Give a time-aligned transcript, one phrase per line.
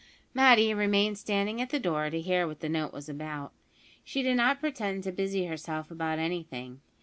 [0.33, 3.53] Matty remained standing at the door to hear what the note was about.
[4.03, 6.81] She did not pretend to busy herself about anything.